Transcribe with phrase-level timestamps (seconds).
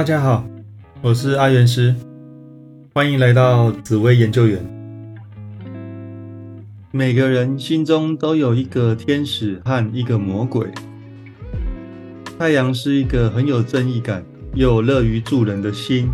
[0.00, 0.42] 大家好，
[1.02, 1.94] 我是阿元师，
[2.94, 4.58] 欢迎来到紫薇研究员。
[6.90, 10.66] 每个人心中都有一个天使和一个魔鬼。
[12.38, 14.24] 太阳是一个很有正义感
[14.54, 16.08] 又乐于助人的心，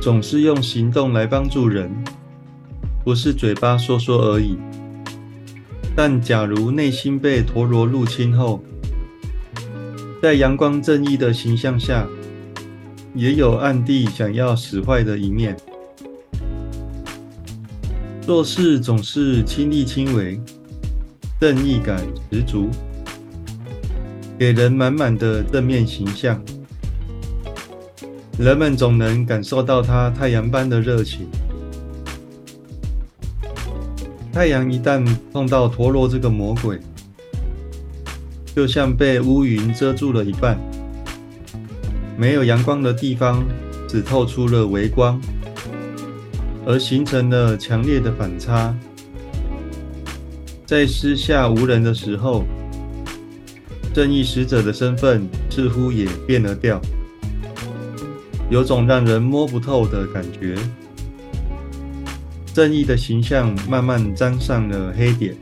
[0.00, 1.90] 总是用行动来帮助人，
[3.02, 4.56] 不是嘴巴说说而已。
[5.96, 8.62] 但假如内心被陀螺入侵后，
[10.22, 12.06] 在阳光正义的形象下，
[13.14, 15.56] 也有暗地想要使坏的一面。
[18.22, 20.40] 做事总是亲力亲为，
[21.40, 22.68] 正义感十足，
[24.38, 26.40] 给人满满的正面形象。
[28.38, 31.26] 人们总能感受到他太阳般的热情。
[34.32, 36.78] 太阳一旦碰到陀螺这个魔鬼，
[38.54, 40.56] 就像被乌云遮住了一半，
[42.20, 43.42] 没有阳光的地方
[43.88, 45.18] 只透出了微光，
[46.66, 48.76] 而形成了强烈的反差。
[50.66, 52.44] 在私下无人的时候，
[53.94, 56.78] 正义使者的身份似乎也变了调，
[58.50, 60.58] 有种让人摸不透的感觉。
[62.52, 65.34] 正义的形象慢慢沾上了黑点。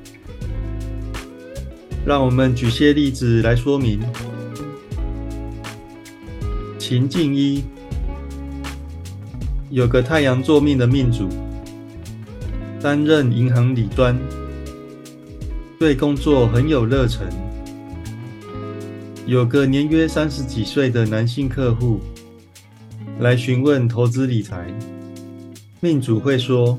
[2.07, 4.01] 让我们举些例子来说明。
[6.89, 7.63] 情境一，
[9.69, 11.29] 有个太阳座命的命主，
[12.81, 14.19] 担任银行理专，
[15.79, 17.29] 对工作很有热忱。
[19.27, 22.01] 有个年约三十几岁的男性客户
[23.21, 24.73] 来询问投资理财，
[25.81, 26.79] 命主会说：“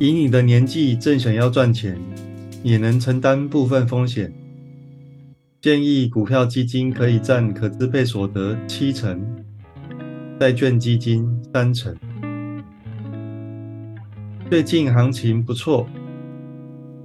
[0.00, 2.00] 以你的年纪，正想要赚钱。”
[2.64, 4.32] 也能承担部分风险。
[5.64, 9.18] 建议股票基金可以占可支配所得七成，
[10.38, 11.96] 债券基金三成。
[14.50, 15.88] 最近行情不错，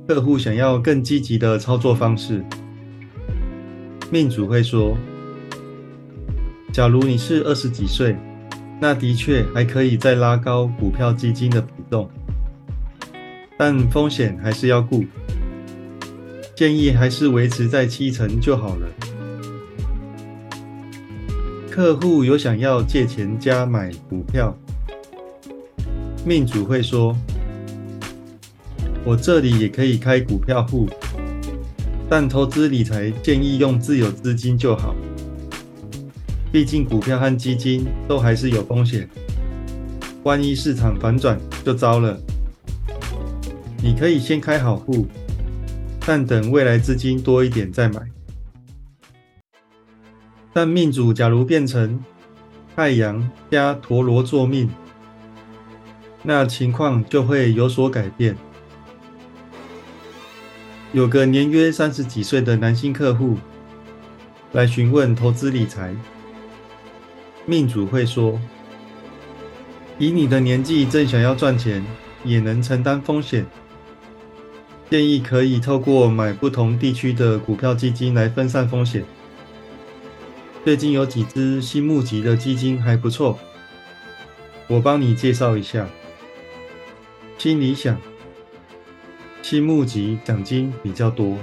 [0.09, 2.43] 客户想要更积极的操作方式。
[4.11, 4.97] 命主会说：
[6.73, 8.17] 假如你是二十几岁，
[8.81, 12.09] 那的确还可以再拉高股票基金的比重，
[13.57, 15.05] 但风险还是要顾。
[16.59, 18.87] 建议还是维持在七成就好了。
[21.71, 24.53] 客户有想要借钱加买股票，
[26.25, 27.15] 命主会说
[29.07, 30.89] ：“我这里也可以开股票户，
[32.09, 34.93] 但投资理财建议用自有资金就好。
[36.51, 39.09] 毕竟股票和基金都还是有风险，
[40.23, 42.19] 万一市场反转就糟了。
[43.81, 45.07] 你可以先开好户。”
[46.11, 48.01] 但等未来资金多一点再买。
[50.51, 52.03] 但命主假如变成
[52.75, 54.67] 太阳加陀螺座命，
[56.23, 58.35] 那情况就会有所改变。
[60.93, 63.37] 有个年约三十几岁的男性客户
[64.53, 65.95] 来询问投资理财，
[67.45, 68.41] 命主会说：
[69.99, 71.85] 以你的年纪正想要赚钱，
[72.23, 73.45] 也能承担风险。
[74.89, 79.05] 建议可以透过买不同地区的股票基金来分散风险。
[80.65, 83.37] 最近有几只新募集的基金还不错，
[84.67, 85.87] 我帮你介绍一下。
[87.37, 88.01] 新理想、
[89.43, 91.37] 新募集奖金比较多。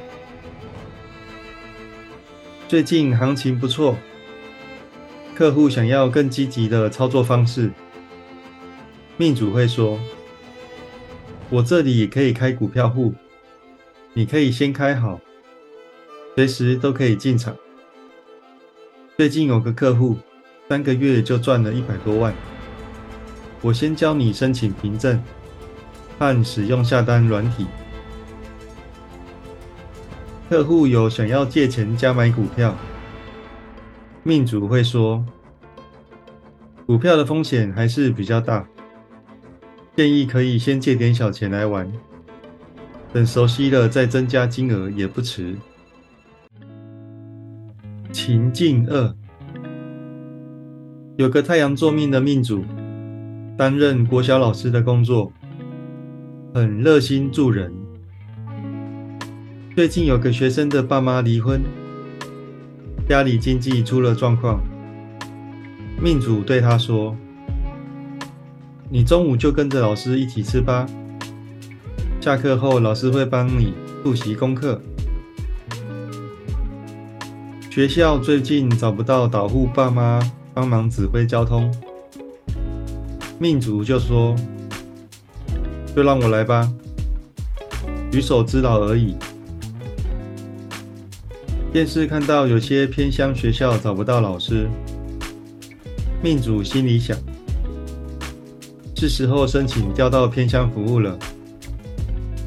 [2.66, 3.96] 最近行情不错，
[5.36, 7.70] 客户想要更积极的操作方式，
[9.16, 10.00] 命主会说
[11.48, 13.14] ：“我这里也可以开股票户。”
[14.16, 15.20] 你可以先开好，
[16.34, 17.54] 随时都可以进场。
[19.14, 20.16] 最近有个客户，
[20.70, 22.34] 三个月就赚了一百多万。
[23.60, 25.22] 我先教你申请凭证
[26.18, 27.66] 和使用下单软体。
[30.48, 32.74] 客户有想要借钱加买股票，
[34.22, 35.22] 命主会说，
[36.86, 38.66] 股票的风险还是比较大，
[39.94, 41.92] 建议可以先借点小钱来玩。
[43.12, 45.56] 等熟悉了再增加金额也不迟。
[48.12, 49.14] 情境二，
[51.16, 52.64] 有个太阳座命的命主，
[53.56, 55.32] 担任国小老师的工作，
[56.54, 57.72] 很热心助人。
[59.74, 61.60] 最近有个学生的爸妈离婚，
[63.08, 64.60] 家里经济出了状况，
[66.02, 67.14] 命主对他说
[68.88, 70.86] ：“你中午就跟着老师一起吃吧。”
[72.26, 74.82] 下课后，老师会帮你复习功课。
[77.70, 80.18] 学校最近找不到导护爸妈
[80.52, 81.72] 帮忙指挥交通，
[83.38, 84.34] 命主就说
[85.94, 86.68] ：“就让我来吧，
[88.10, 89.14] 举手之劳而已。”
[91.72, 94.68] 电视看到有些偏乡学校找不到老师，
[96.20, 97.16] 命主心里想：
[98.96, 101.16] 是时候申请调到偏乡服务了。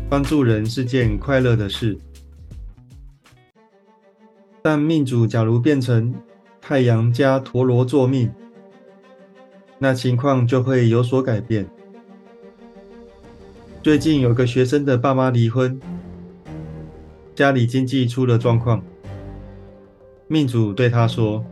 [0.09, 1.95] 帮助人是件快乐的事，
[4.59, 6.11] 但命主假如变成
[6.59, 8.27] 太阳加陀螺座命，
[9.77, 11.69] 那情况就会有所改变。
[13.83, 15.79] 最近有个学生的爸妈离婚，
[17.35, 18.83] 家里经济出了状况。
[20.27, 21.45] 命主对他说：“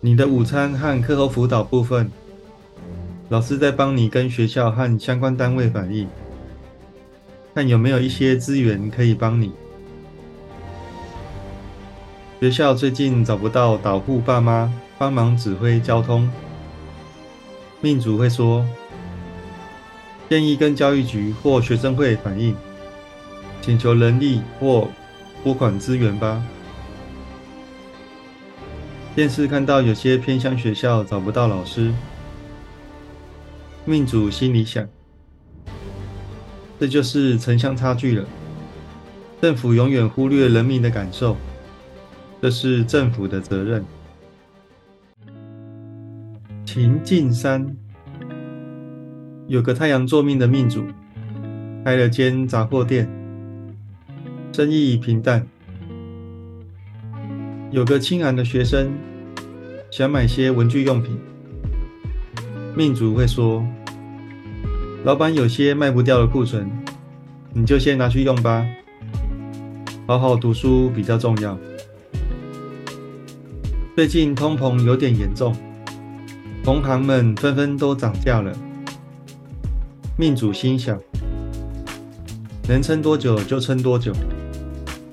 [0.00, 2.10] 你的午餐和课后辅导部分，
[3.28, 6.08] 老师在帮你跟学校和相关单位反映，
[7.54, 9.52] 看有没有一些资源可以帮你。
[12.40, 16.28] 学校最近找不到导护爸妈帮忙指挥交通，
[17.80, 18.66] 命主会说，
[20.28, 22.56] 建议跟教育局或学生会反映，
[23.60, 24.88] 请求人力或
[25.44, 26.42] 拨款资源吧。”
[29.14, 31.92] 电视看到有些偏乡学校找不到老师，
[33.84, 34.88] 命主心里想：
[36.82, 38.26] 这就是城乡差距了。
[39.40, 41.36] 政府永远忽略人民的感受，
[42.40, 43.84] 这是政府的责任。
[46.66, 47.76] 秦晋山
[49.46, 50.84] 有个太阳座命的命主，
[51.84, 53.08] 开了间杂货店，
[54.52, 55.46] 生意平淡。
[57.70, 58.92] 有个清寒的学生
[59.88, 61.16] 想买些文具用品，
[62.76, 63.64] 命主会说
[65.04, 66.70] ：“老板有些卖不掉的库存，
[67.52, 68.64] 你就先拿去用吧。
[70.06, 71.58] 好好读书比较重要。”
[73.96, 75.56] 最近通膨有点严重，
[76.62, 78.52] 同行们纷纷都涨价了。
[80.16, 80.96] 命主心想：
[82.68, 84.12] 能撑多久就撑多久，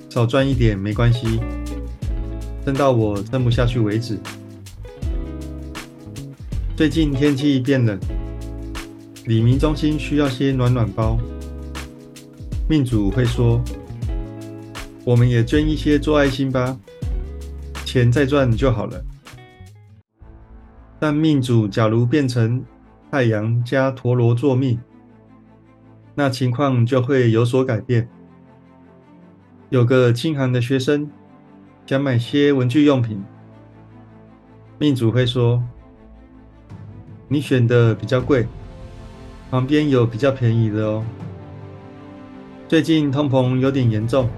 [0.08, 1.40] 少赚一点没关系。
[2.64, 4.16] 撑到我撑不下去为止。
[6.76, 7.98] 最近天气变冷，
[9.26, 11.18] 李明中心需要些暖暖包。
[12.68, 13.62] 命主会说
[15.04, 16.78] ：“我们也捐一些做爱心吧，
[17.84, 19.04] 钱再赚就好了。”
[20.98, 22.64] 但命主假如变成
[23.10, 24.78] 太阳加陀螺座命，
[26.14, 28.08] 那情况就会有所改变。
[29.68, 31.10] 有个清寒的学生。
[31.86, 33.20] 想买些文具用品，
[34.78, 35.60] 命主会说
[37.26, 38.46] ：“你选的比较贵，
[39.50, 41.04] 旁边有比较便宜的哦。”
[42.68, 44.28] 最近通膨有点严重，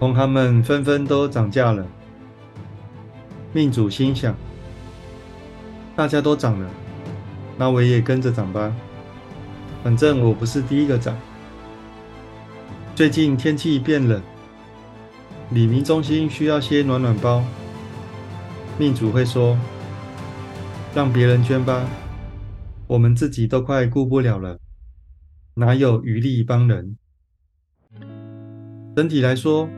[0.00, 1.86] 同行们纷纷都涨价了。
[3.52, 4.34] 命主心想
[5.94, 6.68] ：“大家都涨了，
[7.58, 8.72] 那我也跟着涨吧，
[9.84, 11.16] 反正我不是第一个涨。”
[12.96, 14.22] 最近天气变冷。
[15.50, 17.44] 李明中心需要些暖暖包，
[18.78, 19.56] 命主会说
[20.92, 21.84] ：“让别人捐吧，
[22.86, 24.58] 我们自己都快顾不了了，
[25.54, 26.96] 哪有余力帮人？”
[28.96, 29.68] 整体来说，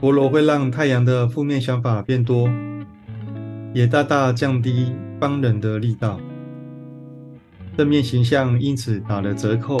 [0.00, 2.48] 陀螺会让太阳的负面想法变多，
[3.72, 6.20] 也大大降低帮人的力道，
[7.76, 9.80] 正面形象因此打了折扣。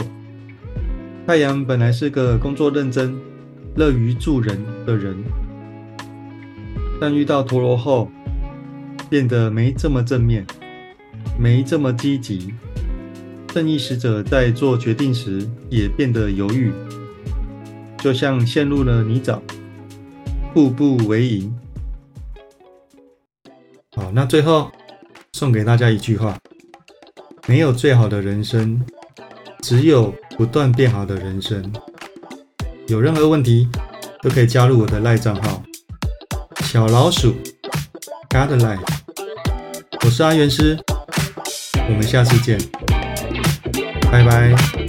[1.26, 3.16] 太阳本来是个工作认真。
[3.76, 5.16] 乐于助人的人，
[7.00, 8.08] 但遇到陀螺后，
[9.10, 10.46] 变得没这么正面，
[11.38, 12.54] 没这么积极。
[13.48, 16.72] 正义使者在做决定时也变得犹豫，
[17.98, 19.40] 就像陷入了泥沼，
[20.52, 21.56] 步步为营。
[23.94, 24.72] 好，那最后
[25.32, 26.36] 送给大家一句话：
[27.46, 28.84] 没有最好的人生，
[29.60, 31.72] 只有不断变好的人生。
[32.88, 33.68] 有任何问题
[34.20, 35.62] 都可以加入我的赖账号
[36.64, 37.34] 小老鼠
[38.28, 38.84] God Life，
[40.04, 40.76] 我是阿元师，
[41.88, 42.58] 我们下次见，
[44.10, 44.83] 拜拜。